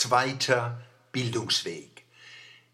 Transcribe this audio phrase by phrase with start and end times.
[0.00, 0.80] zweiter
[1.12, 2.06] Bildungsweg.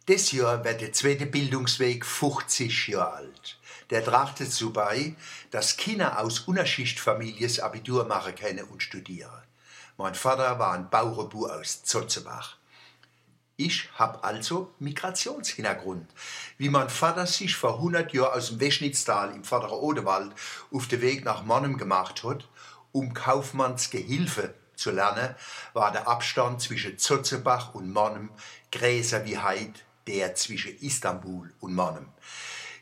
[0.07, 3.59] Das Jahr wird der zweite Bildungsweg 50 Jahre alt.
[3.91, 5.17] Der tragt dazu bei,
[5.51, 9.43] dass Kinder aus Unterschichtfamilien Abitur machen können und studieren.
[9.97, 12.59] Mein Vater war ein Bauerbu aus Zotzebach.
[13.57, 16.09] Ich habe also Migrationshintergrund.
[16.59, 20.33] Wie mein Vater sich vor 100 Jahren aus dem Weschnitztal im vorderen Odewald
[20.71, 22.47] auf den Weg nach Monnem gemacht hat,
[22.93, 25.35] um Kaufmannsgehilfe zu lernen,
[25.73, 28.31] war der Abstand zwischen Zotzebach und Monnem
[28.73, 32.09] größer wie heute der zwischen Istanbul und Monnem.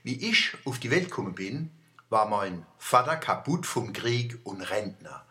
[0.03, 1.71] Wie ich auf die Welt gekommen bin,
[2.11, 5.25] war mein Vater kaputt vom Krieg und Rentner.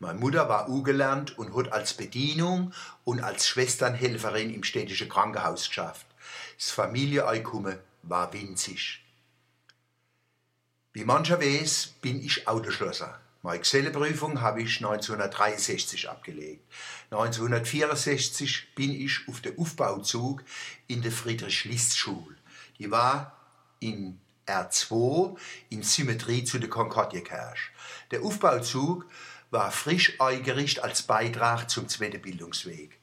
[0.00, 2.72] Meine Mutter war ugelernt und hat als Bedienung
[3.04, 6.06] und als Schwesternhelferin im städtischen Krankenhaus geschafft.
[6.56, 9.04] Das Familieneinkommen war winzig.
[10.92, 13.20] Wie mancher weiß, bin ich Autoschlosser.
[13.42, 16.64] Meine Geselleprüfung habe ich 1963 abgelegt.
[17.10, 20.42] 1964 bin ich auf der Aufbauzug
[20.88, 22.36] in der Friedrich-List-Schule.
[22.78, 23.36] Die war
[23.78, 25.36] in R2
[25.70, 27.70] in Symmetrie zu der Concordia-Kirche.
[28.10, 29.06] Der Aufbauzug
[29.50, 32.98] war frisch eingerichtet als Beitrag zum zweiten Bildungsweg.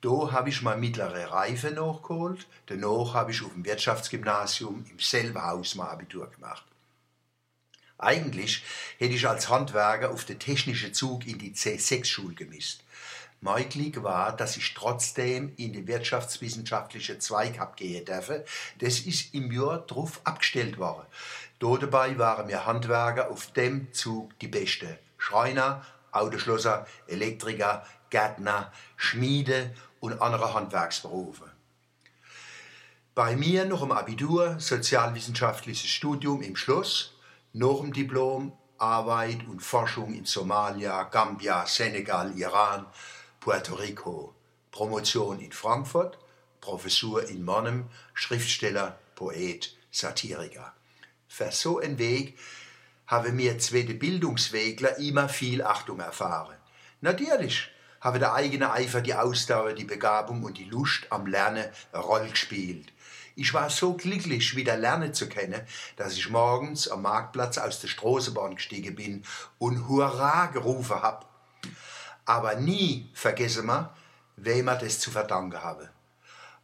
[0.00, 2.46] Da habe ich meine mittlere Reife nachgeholt.
[2.66, 6.64] Danach habe ich auf dem Wirtschaftsgymnasium im selben Haus mein Abitur gemacht.
[7.98, 8.62] Eigentlich
[8.98, 12.82] hätte ich als Handwerker auf den technischen Zug in die C6-Schule gemisst.
[13.40, 18.44] Mein Glück war, dass ich trotzdem in den wirtschaftswissenschaftlichen Zweig abgehen durfte.
[18.78, 21.06] Das ist im Jahr darauf abgestellt worden.
[21.58, 24.98] Da dabei waren mir Handwerker auf dem Zug die Beste.
[25.18, 31.50] Schreiner, Autoschlosser, Elektriker, Gärtner, Schmiede und andere Handwerksberufe.
[33.14, 37.15] Bei mir noch im Abitur sozialwissenschaftliches Studium im Schloss,
[37.56, 42.84] noch im Diplom Arbeit und Forschung in Somalia, Gambia, Senegal, Iran,
[43.40, 44.34] Puerto Rico,
[44.70, 46.18] Promotion in Frankfurt,
[46.60, 50.74] Professur in Monnem, Schriftsteller, Poet, Satiriker.
[51.28, 52.38] Für so einen Weg
[53.06, 56.58] habe mir zweite Bildungswegler immer viel Achtung erfahren.
[57.00, 57.70] Natürlich
[58.02, 62.28] habe der eigene Eifer, die Ausdauer, die Begabung und die Lust am Lernen eine Rolle
[62.28, 62.92] gespielt.
[63.38, 65.60] Ich war so glücklich, wieder lernen zu können,
[65.96, 69.24] dass ich morgens am Marktplatz aus der Straßenbahn gestiegen bin
[69.58, 71.26] und Hurra gerufen habe.
[72.24, 73.94] Aber nie vergessen wir,
[74.36, 75.90] wem man das zu verdanken habe.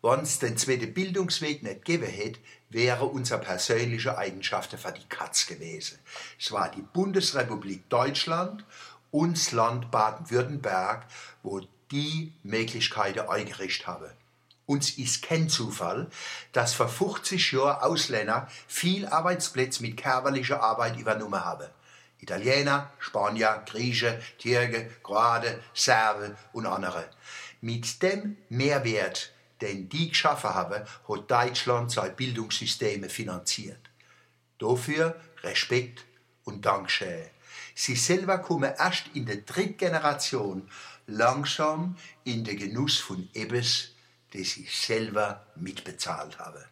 [0.00, 2.41] Wenn es den zweiten Bildungsweg nicht gegeben hätte,
[2.71, 5.99] wäre unsere persönliche Eigenschaften für die Katz gewesen.
[6.41, 8.65] Es war die Bundesrepublik Deutschland
[9.10, 11.04] und das Land Baden-Württemberg,
[11.43, 11.60] wo
[11.91, 14.10] die Möglichkeiten eingerichtet haben.
[14.66, 16.08] Uns ist kein Zufall,
[16.52, 21.68] dass vor 50 Jahren Ausländer viel Arbeitsplätze mit körperlicher Arbeit übernommen haben.
[22.20, 27.08] Italiener, Spanier, Grieche, Türke, Kroaten, Serben und andere.
[27.60, 33.90] Mit dem Mehrwert den die geschaffen haben, hat Deutschland seine Bildungssysteme finanziert.
[34.58, 36.04] Dafür Respekt
[36.44, 37.26] und Dankeschön.
[37.74, 40.68] Sie selber kommen erst in der dritten Generation
[41.06, 43.91] langsam in den Genuss von Ebbes,
[44.32, 46.65] das sie selber mitbezahlt haben.